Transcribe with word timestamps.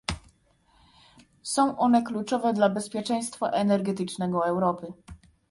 Są 1.43 1.77
one 1.77 2.03
kluczowe 2.03 2.53
dla 2.53 2.69
bezpieczeństwa 2.69 3.49
energetycznego 3.51 4.47
Europy 4.47 4.93